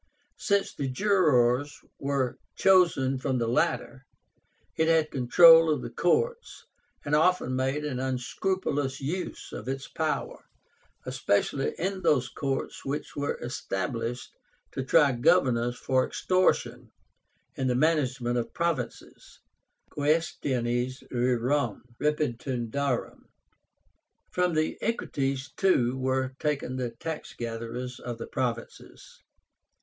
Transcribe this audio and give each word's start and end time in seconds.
Since 0.39 0.73
the 0.73 0.87
jurors 0.89 1.79
were 1.99 2.39
chosen 2.55 3.19
from 3.19 3.37
the 3.37 3.47
latter, 3.47 4.03
it 4.75 4.87
had 4.87 5.11
control 5.11 5.71
of 5.71 5.83
the 5.83 5.91
courts, 5.91 6.65
and 7.05 7.13
often 7.13 7.55
made 7.55 7.85
an 7.85 7.99
unscrupulous 7.99 8.99
use 8.99 9.51
of 9.53 9.67
its 9.67 9.87
power, 9.87 10.43
especially 11.05 11.75
in 11.77 12.01
those 12.01 12.29
courts 12.29 12.83
which 12.83 13.15
were 13.15 13.37
established 13.43 14.31
to 14.71 14.83
try 14.83 15.11
governors 15.11 15.77
for 15.77 16.03
extortion 16.03 16.91
in 17.55 17.67
the 17.67 17.75
management 17.75 18.39
of 18.39 18.55
provinces 18.55 19.39
(quaestiones 19.91 21.03
rerum 21.11 21.83
repetundarum). 21.99 23.25
From 24.31 24.55
the 24.55 24.79
Equites, 24.81 25.51
too, 25.55 25.95
were 25.95 26.33
taken 26.39 26.75
the 26.77 26.89
tax 26.89 27.33
gatherers 27.35 27.99
of 27.99 28.17
the 28.17 28.25
provinces. 28.25 29.21